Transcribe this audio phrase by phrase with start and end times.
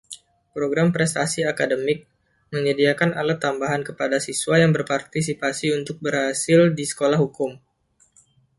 [0.57, 1.99] "Program Prestasi Akademik"
[2.55, 7.51] menyediakan alat tambahan kepada siswa yang berpartisipasi untuk berhasil di sekolah hukum.